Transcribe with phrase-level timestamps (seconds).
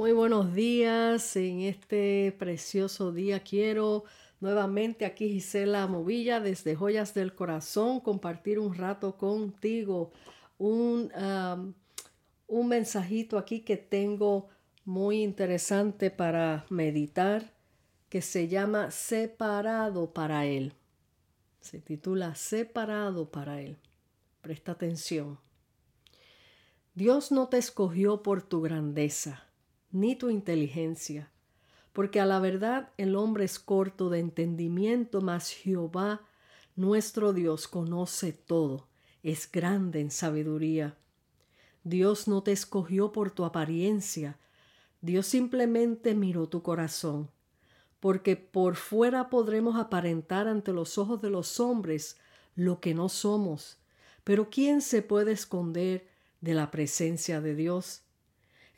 [0.00, 1.36] Muy buenos días.
[1.36, 4.04] En este precioso día quiero
[4.40, 10.10] nuevamente aquí Gisela Movilla desde Joyas del Corazón compartir un rato contigo.
[10.56, 11.12] Un,
[12.46, 14.48] un mensajito aquí que tengo
[14.86, 17.52] muy interesante para meditar
[18.08, 20.72] que se llama Separado para Él.
[21.60, 23.76] Se titula Separado para Él.
[24.40, 25.38] Presta atención.
[26.94, 29.49] Dios no te escogió por tu grandeza
[29.92, 31.30] ni tu inteligencia,
[31.92, 36.22] porque a la verdad el hombre es corto de entendimiento, mas Jehová
[36.76, 38.88] nuestro Dios conoce todo,
[39.22, 40.96] es grande en sabiduría.
[41.84, 44.38] Dios no te escogió por tu apariencia,
[45.00, 47.30] Dios simplemente miró tu corazón,
[48.00, 52.18] porque por fuera podremos aparentar ante los ojos de los hombres
[52.54, 53.78] lo que no somos,
[54.24, 56.06] pero ¿quién se puede esconder
[56.40, 58.02] de la presencia de Dios?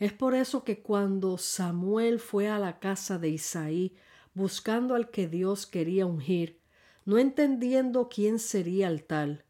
[0.03, 3.95] Es por eso que cuando Samuel fue a la casa de Isaí
[4.35, 6.59] buscando al que Dios quería ungir,
[7.05, 9.45] no entendiendo quién sería el tal,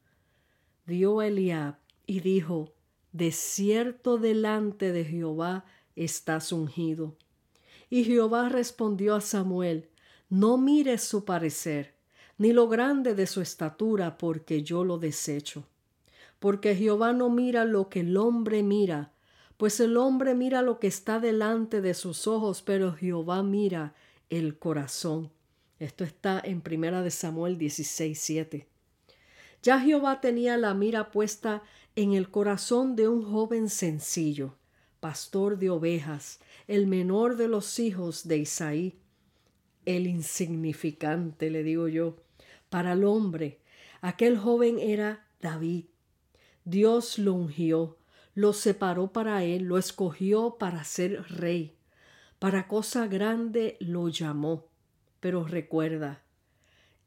[0.84, 2.74] vio a Eliab y dijo,
[3.12, 5.64] De cierto delante de Jehová
[5.96, 7.16] estás ungido.
[7.88, 9.88] Y Jehová respondió a Samuel,
[10.28, 11.94] No mires su parecer,
[12.36, 15.64] ni lo grande de su estatura, porque yo lo desecho.
[16.38, 19.11] Porque Jehová no mira lo que el hombre mira,
[19.62, 23.94] pues el hombre mira lo que está delante de sus ojos, pero Jehová mira
[24.28, 25.30] el corazón.
[25.78, 28.66] Esto está en Primera de Samuel 16, 7.
[29.62, 31.62] Ya Jehová tenía la mira puesta
[31.94, 34.56] en el corazón de un joven sencillo,
[34.98, 38.98] pastor de ovejas, el menor de los hijos de Isaí,
[39.86, 42.16] el insignificante, le digo yo,
[42.68, 43.60] para el hombre.
[44.00, 45.84] Aquel joven era David.
[46.64, 47.96] Dios lo ungió,
[48.34, 51.76] lo separó para él, lo escogió para ser rey.
[52.38, 54.66] Para cosa grande lo llamó.
[55.20, 56.22] Pero recuerda,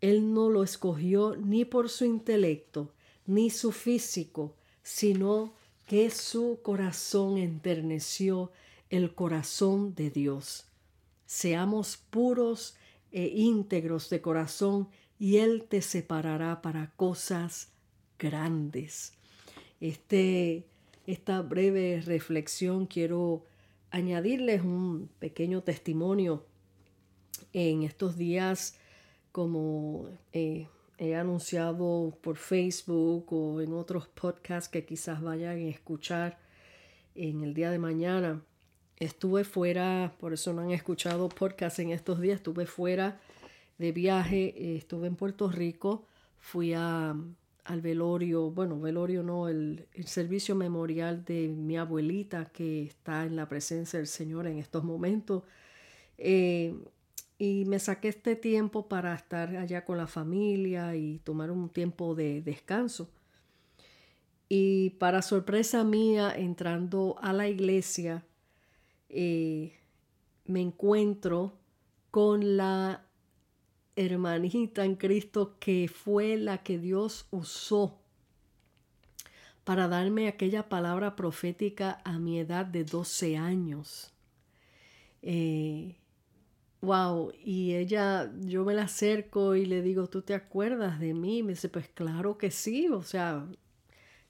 [0.02, 2.94] él no lo escogió ni por su intelecto,
[3.26, 5.54] ni su físico, sino
[5.86, 8.52] que su corazón enterneció
[8.90, 10.66] el corazón de Dios.
[11.26, 12.76] Seamos puros
[13.12, 17.70] e íntegros de corazón y Él te separará para cosas
[18.20, 19.14] grandes.
[19.80, 20.68] Este
[21.08, 23.44] esta breve reflexión quiero
[23.92, 26.46] añadirles un pequeño testimonio.
[27.54, 28.78] En estos días,
[29.32, 30.68] como eh,
[30.98, 36.38] he anunciado por Facebook o en otros podcasts que quizás vayan a escuchar
[37.14, 38.42] en el día de mañana,
[38.98, 43.20] estuve fuera, por eso no han escuchado podcast en estos días, estuve fuera
[43.78, 46.06] de viaje, estuve en Puerto Rico,
[46.40, 47.16] fui a
[47.66, 53.50] al velorio, bueno, velorio no, el, servicio memorial de mi abuelita que está en la
[53.50, 55.44] presencia del Señor en estos momentos.
[56.18, 56.76] Eh,
[57.38, 62.16] y me saqué este tiempo para estar allá con la familia y tomar un tiempo
[62.16, 63.10] de descanso.
[64.48, 68.24] Y para sorpresa mía, entrando a la iglesia,
[69.10, 69.74] eh,
[70.46, 71.58] me encuentro
[72.12, 73.05] con la
[73.96, 78.00] hermanita en Cristo que fue la que Dios usó
[79.64, 84.14] para darme aquella palabra profética a mi edad de 12 años.
[85.24, 85.96] Eh,
[86.82, 91.42] wow, y ella, yo me la acerco y le digo, ¿tú te acuerdas de mí?
[91.42, 93.48] Me dice, pues claro que sí, o sea,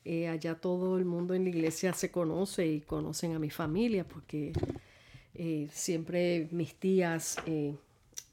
[0.05, 4.07] eh, allá todo el mundo en la iglesia se conoce y conocen a mi familia
[4.07, 4.53] porque
[5.33, 7.37] eh, siempre mis tías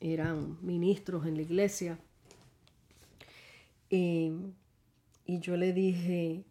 [0.01, 1.99] eran ministros en la iglesia.
[3.91, 4.31] y
[5.27, 6.45] yo le dije,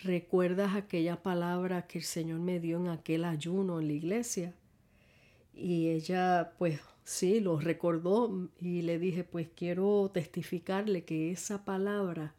[0.00, 4.54] ¿recuerdas aquella palabra que el Señor me dio en aquel ayuno en la iglesia?
[5.54, 12.34] Y ella, pues sí, lo recordó y le dije, pues quiero testificarle que esa palabra,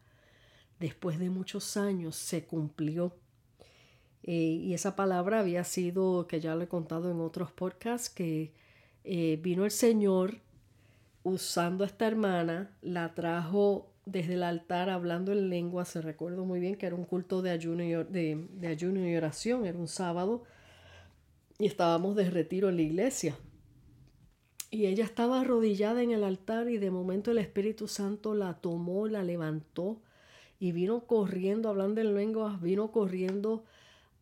[0.80, 3.14] después de muchos años, se cumplió.
[4.22, 8.52] Eh, y esa palabra había sido, que ya le he contado en otros podcasts, que
[9.04, 10.40] eh, vino el Señor
[11.22, 16.60] usando a esta hermana, la trajo desde el altar hablando en lengua, se recuerdo muy
[16.60, 20.44] bien que era un culto de ayuno y, de, ayuno y oración, era un sábado,
[21.58, 23.36] y estábamos de retiro en la iglesia.
[24.70, 29.06] Y ella estaba arrodillada en el altar y de momento el Espíritu Santo la tomó,
[29.06, 30.02] la levantó
[30.58, 33.64] y vino corriendo, hablando en lengua, vino corriendo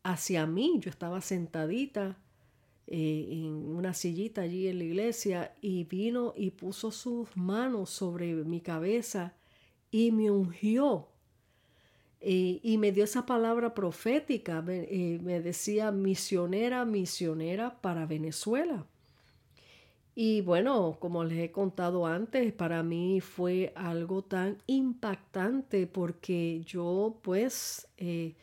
[0.03, 0.79] hacia mí.
[0.81, 2.19] Yo estaba sentadita
[2.93, 8.35] eh, en una sillita allí en la iglesia y vino y puso sus manos sobre
[8.35, 9.35] mi cabeza
[9.91, 11.09] y me ungió.
[12.21, 18.87] y me dio esa palabra profética, me, me decía misionera, misionera para Venezuela.
[20.15, 27.19] Y bueno, como les he contado antes, para mí fue algo tan impactante porque yo
[27.23, 28.35] pues eh,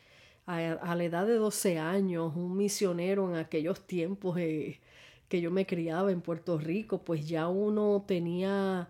[0.49, 4.79] a, la edad de 12 años, un misionero en aquellos tiempos eh,
[5.27, 8.89] que yo me criaba en Puerto Rico, pues ya uno tenía,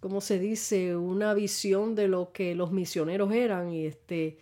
[0.00, 4.38] ¿cómo se dice?, una visión de lo que los misioneros eran y este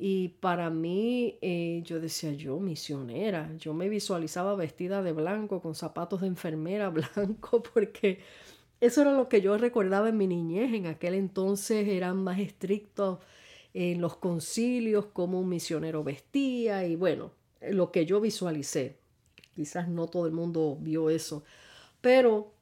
[0.00, 5.74] y para mí, eh, yo decía, yo misionera, yo me visualizaba vestida de blanco, con
[5.74, 8.20] zapatos de enfermera blanco, porque
[8.80, 10.72] eso era lo que yo recordaba en mi niñez.
[10.72, 13.18] En aquel entonces eran más estrictos
[13.74, 18.98] en los concilios, como un misionero vestía y bueno, lo que yo visualicé.
[19.54, 21.44] Quizás no todo el mundo vio eso,
[22.00, 22.52] pero,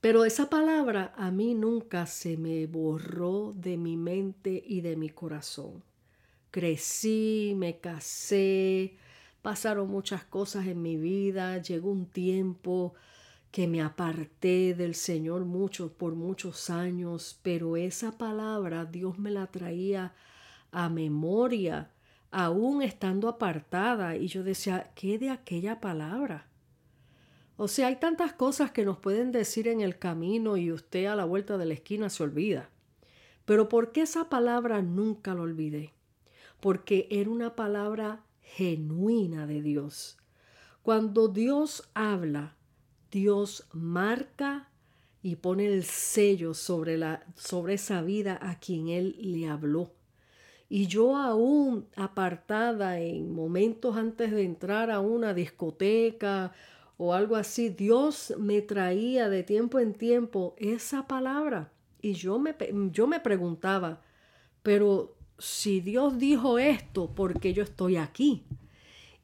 [0.00, 5.10] pero esa palabra a mí nunca se me borró de mi mente y de mi
[5.10, 5.84] corazón
[6.52, 8.94] crecí, me casé,
[9.40, 12.94] pasaron muchas cosas en mi vida, llegó un tiempo
[13.52, 19.46] que me aparté del Señor mucho por muchos años, pero esa palabra Dios me la
[19.46, 20.14] traía
[20.72, 21.90] a memoria,
[22.32, 26.48] aún estando apartada, y yo decía, ¿qué de aquella palabra?
[27.56, 31.14] O sea, hay tantas cosas que nos pueden decir en el camino y usted a
[31.14, 32.70] la vuelta de la esquina se olvida.
[33.44, 35.92] Pero ¿por qué esa palabra nunca la olvidé?
[36.62, 40.16] porque era una palabra genuina de Dios.
[40.84, 42.54] Cuando Dios habla,
[43.12, 44.70] Dios marca
[45.22, 49.92] y pone el sello sobre, la, sobre esa vida a quien Él le habló.
[50.68, 56.52] Y yo aún apartada en momentos antes de entrar a una discoteca
[56.96, 61.70] o algo así, Dios me traía de tiempo en tiempo esa palabra.
[62.00, 62.56] Y yo me,
[62.90, 64.00] yo me preguntaba,
[64.62, 68.44] pero si Dios dijo esto, porque yo estoy aquí?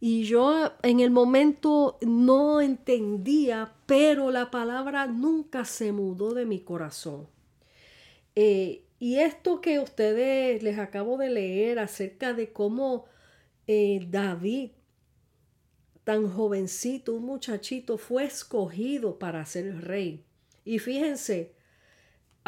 [0.01, 6.61] Y yo en el momento no entendía, pero la palabra nunca se mudó de mi
[6.61, 7.27] corazón.
[8.37, 13.07] Eh, y esto que ustedes les acabo de leer acerca de cómo
[13.67, 14.71] eh, David,
[16.05, 20.25] tan jovencito, un muchachito, fue escogido para ser rey.
[20.65, 21.53] Y fíjense,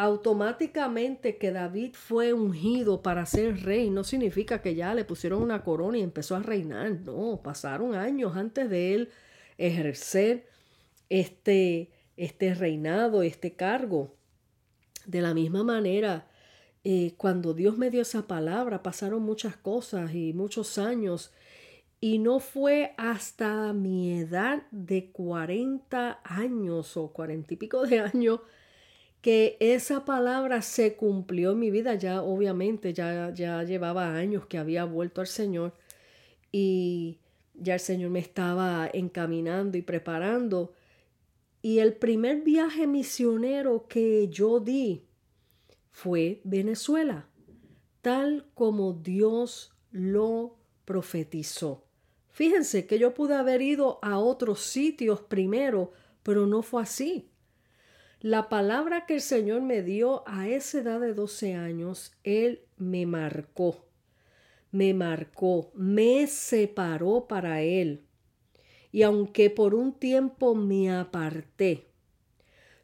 [0.00, 5.62] automáticamente que David fue ungido para ser rey no significa que ya le pusieron una
[5.62, 7.00] corona y empezó a reinar.
[7.00, 9.10] No, pasaron años antes de él
[9.58, 10.46] ejercer
[11.10, 14.14] este, este reinado, este cargo.
[15.04, 16.26] De la misma manera,
[16.82, 21.30] eh, cuando Dios me dio esa palabra, pasaron muchas cosas y muchos años.
[22.00, 28.40] Y no fue hasta mi edad de 40 años o cuarenta y pico de años
[29.20, 31.94] que esa palabra se cumplió en mi vida.
[31.94, 35.74] Ya obviamente ya, ya llevaba años que había vuelto al Señor
[36.52, 37.18] y
[37.54, 40.72] ya el Señor me estaba encaminando y preparando.
[41.62, 45.04] Y el primer viaje misionero que yo di
[45.92, 47.28] fue Venezuela,
[48.00, 51.84] tal como Dios lo profetizó.
[52.30, 57.29] Fíjense que yo pude haber ido a otros sitios primero, pero no fue así.
[58.22, 63.06] La palabra que el Señor me dio a esa edad de 12 años, Él me
[63.06, 63.86] marcó,
[64.70, 68.04] me marcó, me separó para Él.
[68.92, 71.86] Y aunque por un tiempo me aparté,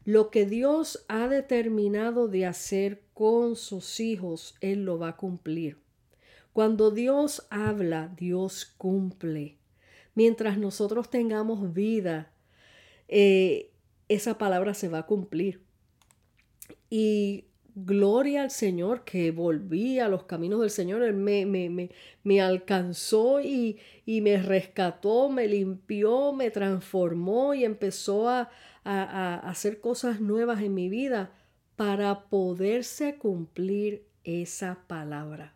[0.06, 5.76] lo que Dios ha determinado de hacer con sus hijos, Él lo va a cumplir.
[6.54, 9.58] Cuando Dios habla, Dios cumple.
[10.14, 12.32] Mientras nosotros tengamos vida,
[13.08, 13.72] eh,
[14.08, 15.62] esa palabra se va a cumplir.
[16.90, 21.02] Y gloria al Señor que volví a los caminos del Señor.
[21.02, 21.90] Él me, me,
[22.24, 28.50] me, alcanzó y, y, me rescató, me limpió, me transformó y empezó a,
[28.84, 31.32] a, a hacer cosas nuevas en mi vida
[31.76, 35.54] para poderse cumplir esa palabra.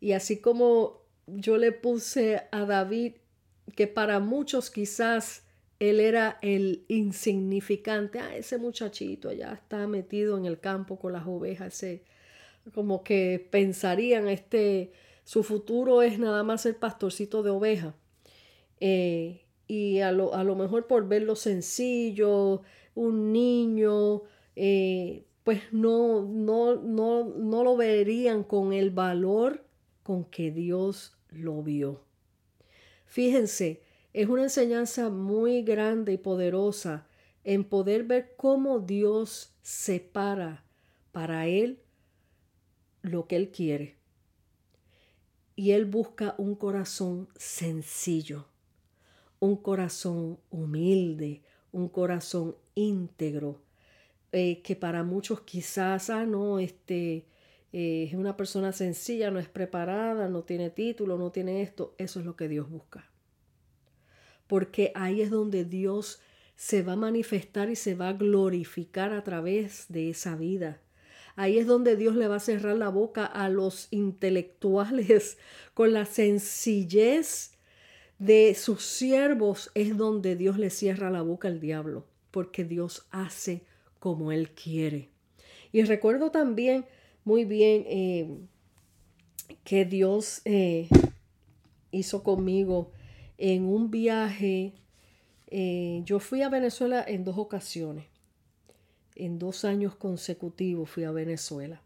[0.00, 3.14] Y así como yo le puse a David,
[3.74, 5.45] que para muchos quizás
[5.78, 8.18] él era el insignificante.
[8.18, 11.84] Ah, ese muchachito ya está metido en el campo con las ovejas.
[12.74, 14.92] Como que pensarían, este,
[15.24, 17.94] su futuro es nada más el pastorcito de ovejas.
[18.80, 22.62] Eh, y a lo, a lo, mejor por verlo sencillo,
[22.94, 24.22] un niño,
[24.54, 29.64] eh, pues no, no, no, no lo verían con el valor
[30.02, 32.04] con que Dios lo vio.
[33.06, 33.82] Fíjense,
[34.16, 37.06] es una enseñanza muy grande y poderosa
[37.44, 40.64] en poder ver cómo Dios separa
[41.12, 41.82] para Él
[43.02, 43.98] lo que Él quiere.
[45.54, 48.46] y Él busca un corazón sencillo,
[49.38, 53.60] un corazón humilde, un corazón íntegro,
[54.32, 57.26] eh, que para muchos quizás, ah, no, este,
[57.72, 61.94] eh, es una persona sencilla, no es preparada, no tiene título, no tiene esto.
[61.98, 63.10] Eso es lo que Dios busca.
[64.46, 66.20] Porque ahí es donde Dios
[66.56, 70.80] se va a manifestar y se va a glorificar a través de esa vida.
[71.36, 75.36] Ahí es donde Dios le va a cerrar la boca a los intelectuales
[75.74, 77.52] con la sencillez
[78.18, 79.70] de sus siervos.
[79.74, 83.62] Es donde Dios le cierra la boca al diablo, porque Dios hace
[83.98, 85.10] como Él quiere.
[85.72, 86.86] Y recuerdo también
[87.24, 88.28] muy bien eh,
[89.62, 90.88] que Dios eh,
[91.90, 92.92] hizo conmigo
[93.38, 94.74] en un viaje.
[95.48, 98.06] Eh, yo fui a Venezuela en dos ocasiones
[99.16, 101.82] en dos años consecutivos fui a Venezuela.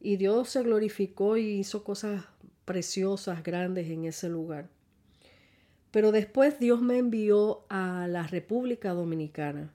[0.00, 2.24] Y Dios se glorificó y hizo cosas
[2.64, 4.70] preciosas, grandes en ese lugar.
[5.90, 9.74] Pero después Dios me envió a la República Dominicana,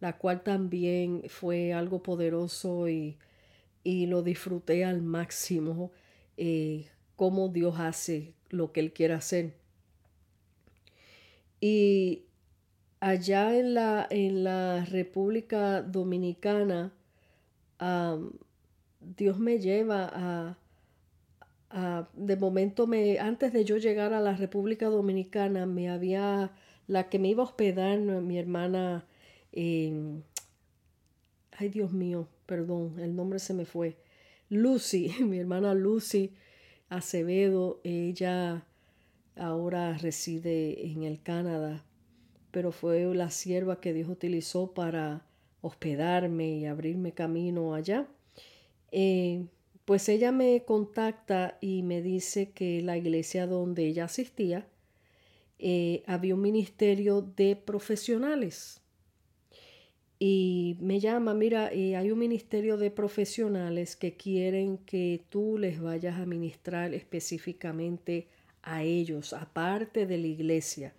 [0.00, 3.16] la cual también fue algo poderoso y,
[3.84, 5.92] lo disfruté al máximo,
[6.36, 9.54] eh, cómo Dios hace lo que Él quiere hacer.
[11.68, 12.22] Y
[13.00, 16.92] allá en la, en la República Dominicana,
[19.00, 20.56] Dios me lleva
[21.72, 26.52] a, de momento me, antes de yo llegar a la República Dominicana, me había,
[26.86, 29.04] la que me iba a hospedar, mi hermana,
[29.52, 30.22] ay
[31.72, 33.96] Dios mío, perdón, el nombre se me fue,
[34.50, 36.32] Lucy, mi hermana Lucy
[36.88, 38.64] Acevedo, ella
[39.36, 41.84] ahora reside en el Canadá
[42.56, 45.26] pero fue la sierva que Dios utilizó para
[45.60, 48.08] hospedarme y abrirme camino allá.
[48.92, 49.44] Eh,
[49.84, 54.66] pues ella me contacta y me dice que la iglesia donde ella asistía
[55.58, 58.80] eh, había un ministerio de profesionales.
[60.18, 65.78] Y me llama, mira, eh, hay un ministerio de profesionales que quieren que tú les
[65.78, 68.28] vayas a ministrar específicamente
[68.66, 70.92] a ellos, aparte de la iglesia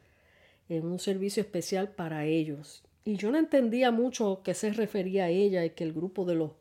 [0.69, 2.83] en un servicio especial para ellos.
[3.05, 6.51] Y yo no entendía mucho qué se refería ella y que el grupo de los,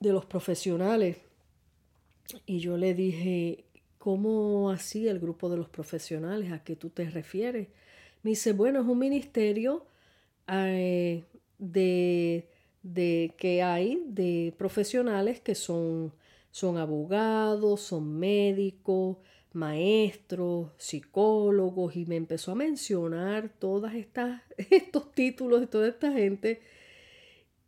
[0.00, 1.18] de los profesionales.
[2.46, 3.64] Y yo le dije,
[3.98, 6.52] ¿cómo así el grupo de los profesionales?
[6.52, 7.68] ¿A qué tú te refieres?
[8.22, 9.84] Me dice, bueno, es un ministerio
[10.48, 11.24] eh,
[11.58, 12.48] de,
[12.82, 16.14] de, que hay de profesionales que son,
[16.50, 19.18] son abogados, son médicos,
[19.54, 26.62] maestros, psicólogos, y me empezó a mencionar todas estas, estos títulos de toda esta gente.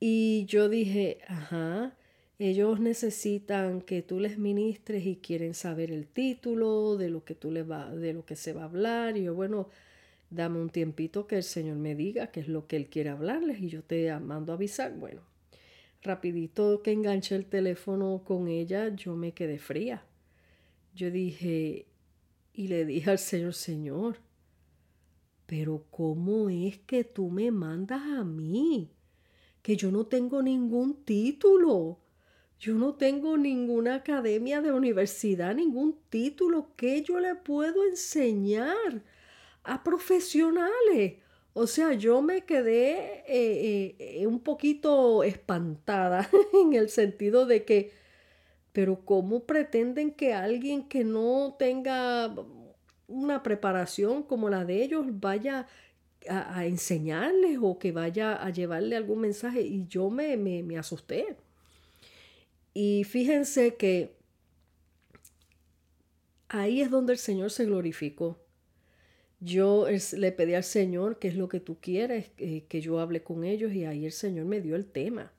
[0.01, 1.97] Y yo dije, ajá,
[2.39, 7.51] ellos necesitan que tú les ministres y quieren saber el título de lo que tú
[7.51, 9.17] les va, de lo que se va a hablar.
[9.17, 9.69] Y yo, bueno,
[10.31, 13.61] dame un tiempito que el Señor me diga qué es lo que Él quiere hablarles
[13.61, 14.95] y yo te mando a avisar.
[14.95, 15.23] Bueno,
[16.03, 20.05] rapidito que enganché el teléfono con ella, yo me quedé fría
[20.95, 21.87] yo dije
[22.53, 24.19] y le dije al Señor, Señor,
[25.47, 28.91] pero ¿cómo es que tú me mandas a mí?
[29.61, 31.99] Que yo no tengo ningún título.
[32.61, 39.03] Yo no tengo ninguna academia de universidad, ningún título que yo le puedo enseñar
[39.65, 41.15] a profesionales.
[41.53, 48.04] O sea, yo me quedé eh, eh, un poquito espantada en el sentido de que
[48.75, 52.35] pero ¿cómo pretenden que alguien que no tenga
[53.07, 55.69] una preparación como la de ellos vaya
[56.29, 59.61] a, enseñarles o que vaya a llevarle algún mensaje?
[59.61, 61.37] Y yo me, me, asusté.
[62.75, 64.17] Y fíjense que
[66.49, 68.41] ahí es donde el Señor se glorificó.
[69.39, 73.23] Yo le pedí al Señor qué es lo que tú quieres, eh, que yo hable
[73.23, 75.33] con ellos y ahí el Señor me dio el tema,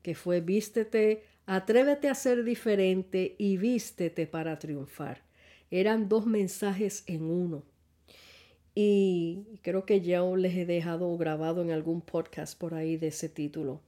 [0.00, 5.22] que fue vístete Atrévete a ser diferente y vístete para triunfar.
[5.70, 7.64] Eran dos mensajes en uno.
[8.74, 13.28] Y creo que ya les he dejado grabado en algún podcast por ahí de ese
[13.28, 13.80] título.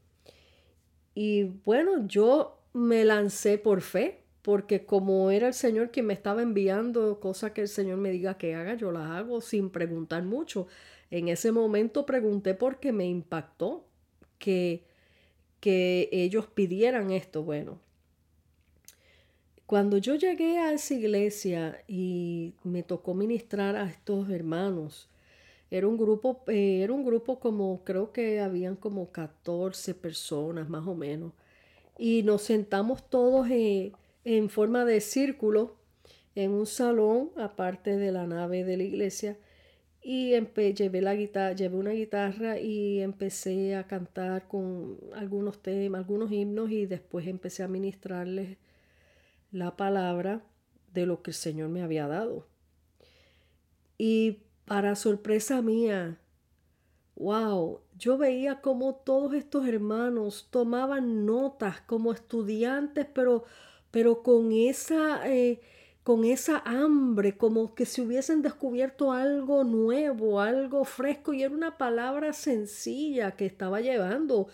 [1.14, 6.42] Y bueno, yo me lancé por fe, porque como era el Señor quien me estaba
[6.42, 10.66] enviando cosas que el Señor me diga que haga, yo las hago sin preguntar mucho.
[11.10, 13.86] En ese momento pregunté porque me impactó
[14.38, 14.84] que
[15.64, 17.42] que ellos pidieran esto.
[17.42, 17.78] Bueno,
[19.64, 25.08] cuando yo llegué a esa iglesia y me tocó ministrar a estos hermanos,
[25.70, 30.86] era un grupo, eh, era un grupo como, creo que habían como 14 personas más
[30.86, 31.32] o menos.
[31.96, 33.92] Y nos sentamos todos eh,
[34.26, 35.76] en forma de círculo
[36.34, 39.38] en un salón aparte de la nave de la iglesia
[40.06, 40.34] y
[40.74, 46.84] llevé, la llevé una guitarra y empecé a cantar con algunos temas, algunos himnos y
[46.84, 48.58] después empecé a ministrarles
[49.50, 50.42] la palabra
[50.92, 52.46] de lo que el Señor me había dado.
[53.96, 56.18] Y para sorpresa mía,
[57.16, 63.44] wow, yo veía como todos estos hermanos tomaban notas como estudiantes, pero,
[63.90, 65.26] pero con esa...
[65.30, 65.62] Eh,
[66.04, 71.78] con esa hambre, como que si hubiesen descubierto algo nuevo, algo fresco, y era una
[71.78, 74.48] palabra sencilla que estaba llevando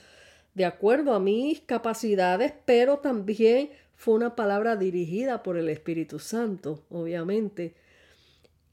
[0.55, 6.85] de acuerdo a mis capacidades, pero también fue una palabra dirigida por el Espíritu Santo,
[6.89, 7.75] obviamente.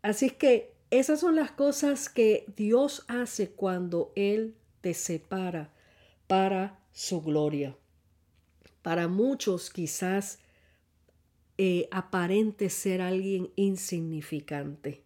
[0.04, 5.74] Así que esas son las cosas que Dios hace cuando Él te separa
[6.28, 7.76] para su gloria.
[8.84, 10.40] Para muchos quizás
[11.58, 15.04] eh, aparente ser alguien insignificante.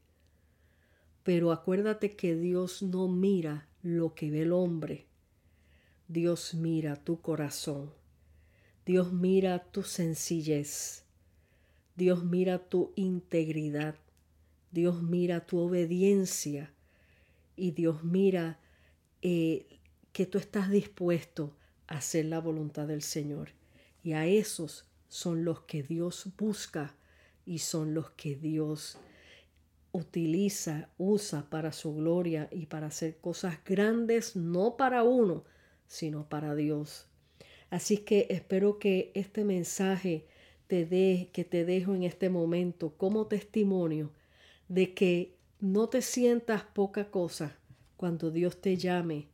[1.23, 5.05] Pero acuérdate que Dios no mira lo que ve el hombre.
[6.07, 7.91] Dios mira tu corazón.
[8.85, 11.05] Dios mira tu sencillez.
[11.95, 13.95] Dios mira tu integridad.
[14.71, 16.73] Dios mira tu obediencia.
[17.55, 18.59] Y Dios mira
[19.21, 19.79] eh,
[20.11, 21.55] que tú estás dispuesto
[21.87, 23.51] a hacer la voluntad del Señor.
[24.03, 26.95] Y a esos son los que Dios busca
[27.45, 28.97] y son los que Dios
[29.91, 35.43] utiliza, usa para su gloria y para hacer cosas grandes, no para uno,
[35.85, 37.07] sino para Dios.
[37.69, 40.27] Así que espero que este mensaje
[40.67, 44.13] te dé, que te dejo en este momento como testimonio
[44.69, 47.59] de que no te sientas poca cosa
[47.97, 49.27] cuando Dios te llame.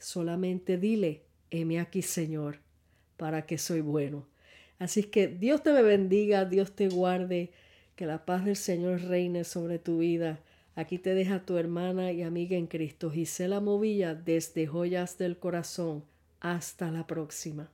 [0.00, 2.58] Solamente dile, heme aquí Señor,
[3.16, 4.31] para que soy bueno.
[4.78, 7.50] Así que Dios te bendiga, Dios te guarde,
[7.96, 10.40] que la paz del Señor reine sobre tu vida.
[10.74, 16.04] Aquí te deja tu hermana y amiga en Cristo, Gisela Movilla, desde Joyas del Corazón.
[16.40, 17.70] Hasta la próxima.